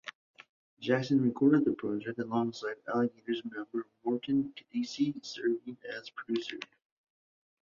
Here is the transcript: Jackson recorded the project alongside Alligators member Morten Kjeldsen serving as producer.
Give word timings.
Jackson 0.79 1.21
recorded 1.21 1.63
the 1.63 1.73
project 1.73 2.17
alongside 2.17 2.77
Alligators 2.91 3.43
member 3.45 3.85
Morten 4.03 4.51
Kjeldsen 4.55 5.23
serving 5.23 5.77
as 5.95 6.09
producer. 6.09 6.57